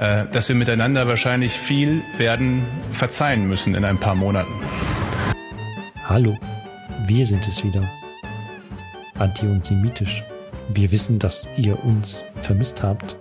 äh, 0.00 0.24
dass 0.32 0.48
wir 0.48 0.56
miteinander 0.56 1.06
wahrscheinlich 1.06 1.52
viel 1.52 2.02
werden 2.16 2.64
verzeihen 2.90 3.46
müssen 3.46 3.74
in 3.74 3.84
ein 3.84 3.98
paar 3.98 4.14
Monaten. 4.14 4.54
Hallo, 6.04 6.38
wir 7.06 7.26
sind 7.26 7.46
es 7.46 7.62
wieder. 7.62 7.86
Anti 9.18 9.46
und 9.46 9.64
semitisch. 9.64 10.24
Wir 10.70 10.90
wissen, 10.90 11.18
dass 11.18 11.46
ihr 11.58 11.84
uns 11.84 12.24
vermisst 12.36 12.82
habt. 12.82 13.16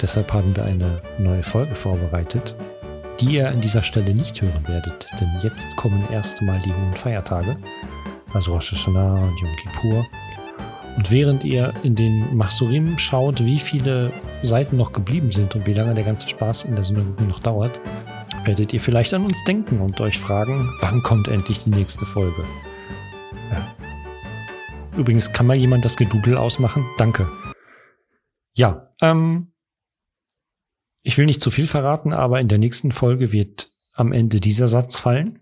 Deshalb 0.00 0.32
haben 0.32 0.54
wir 0.54 0.64
eine 0.64 1.02
neue 1.18 1.42
Folge 1.42 1.74
vorbereitet, 1.74 2.54
die 3.18 3.34
ihr 3.34 3.48
an 3.48 3.60
dieser 3.60 3.82
Stelle 3.82 4.14
nicht 4.14 4.40
hören 4.40 4.68
werdet, 4.68 5.08
denn 5.20 5.30
jetzt 5.42 5.74
kommen 5.74 6.04
erst 6.12 6.40
mal 6.42 6.60
die 6.60 6.72
hohen 6.72 6.94
Feiertage, 6.94 7.56
also 8.32 8.52
Rosh 8.52 8.70
Hashanah 8.70 9.14
und 9.14 9.40
Yom 9.40 9.56
Kippur. 9.56 10.06
Und 10.96 11.10
während 11.10 11.44
ihr 11.44 11.74
in 11.82 11.94
den 11.94 12.36
Machsurim 12.36 12.98
schaut, 12.98 13.44
wie 13.44 13.58
viele 13.58 14.12
Seiten 14.42 14.76
noch 14.76 14.92
geblieben 14.92 15.30
sind 15.30 15.54
und 15.54 15.66
wie 15.66 15.74
lange 15.74 15.94
der 15.94 16.04
ganze 16.04 16.28
Spaß 16.28 16.64
in 16.64 16.76
der 16.76 16.84
Synagoge 16.84 17.24
noch 17.24 17.40
dauert, 17.40 17.80
werdet 18.44 18.72
ihr 18.72 18.80
vielleicht 18.80 19.14
an 19.14 19.24
uns 19.24 19.42
denken 19.44 19.80
und 19.80 20.00
euch 20.00 20.18
fragen, 20.18 20.72
wann 20.80 21.02
kommt 21.02 21.28
endlich 21.28 21.64
die 21.64 21.70
nächste 21.70 22.06
Folge? 22.06 22.44
Ja. 23.52 23.74
Übrigens, 24.96 25.32
kann 25.32 25.46
mal 25.46 25.56
jemand 25.56 25.84
das 25.84 25.96
Gedudel 25.96 26.36
ausmachen? 26.36 26.84
Danke. 26.98 27.30
Ja, 28.54 28.92
ähm, 29.00 29.52
ich 31.02 31.16
will 31.16 31.26
nicht 31.26 31.40
zu 31.40 31.50
viel 31.50 31.66
verraten, 31.66 32.12
aber 32.12 32.40
in 32.40 32.48
der 32.48 32.58
nächsten 32.58 32.90
Folge 32.92 33.32
wird 33.32 33.72
am 33.94 34.12
Ende 34.12 34.40
dieser 34.40 34.68
Satz 34.68 34.98
fallen. 34.98 35.40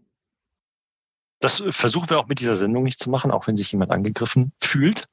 Das 1.40 1.62
versuchen 1.70 2.10
wir 2.10 2.18
auch 2.18 2.28
mit 2.28 2.40
dieser 2.40 2.56
Sendung 2.56 2.84
nicht 2.84 2.98
zu 2.98 3.10
machen, 3.10 3.30
auch 3.30 3.46
wenn 3.46 3.56
sich 3.56 3.72
jemand 3.72 3.90
angegriffen 3.90 4.52
fühlt. 4.58 5.08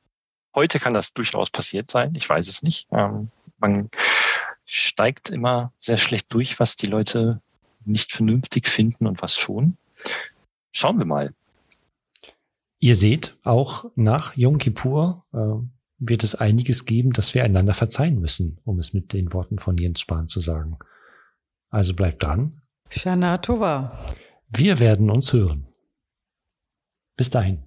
Heute 0.56 0.80
kann 0.80 0.94
das 0.94 1.14
durchaus 1.14 1.50
passiert 1.50 1.90
sein. 1.90 2.14
Ich 2.16 2.28
weiß 2.30 2.48
es 2.48 2.64
nicht. 2.64 2.88
Ähm, 2.92 3.30
man 3.58 3.90
steigt 4.66 5.30
immer 5.30 5.72
sehr 5.80 5.98
schlecht 5.98 6.34
durch, 6.34 6.60
was 6.60 6.76
die 6.76 6.88
Leute 6.88 7.42
nicht 7.86 8.12
vernünftig 8.12 8.68
finden 8.68 9.08
und 9.08 9.22
was 9.22 9.38
schon. 9.38 9.78
Schauen 10.72 10.98
wir 10.98 11.06
mal. 11.06 11.34
Ihr 12.80 12.96
seht, 12.96 13.38
auch 13.44 13.86
nach 13.96 14.36
Yom 14.36 14.58
Kippur 14.58 15.26
äh, 15.34 15.38
wird 16.00 16.24
es 16.24 16.36
einiges 16.36 16.86
geben, 16.86 17.14
dass 17.14 17.34
wir 17.34 17.44
einander 17.44 17.74
verzeihen 17.74 18.20
müssen, 18.20 18.60
um 18.66 18.80
es 18.80 18.94
mit 18.94 19.14
den 19.14 19.32
Worten 19.34 19.60
von 19.60 19.78
Jens 19.78 20.02
Spahn 20.02 20.28
zu 20.28 20.40
sagen. 20.40 20.78
Also 21.70 21.94
bleibt 21.94 22.24
dran. 22.24 22.62
Shana 22.90 23.38
Tova. 23.38 23.98
Wir 24.50 24.80
werden 24.80 25.10
uns 25.10 25.32
hören. 25.34 25.68
Bis 27.16 27.30
dahin. 27.30 27.64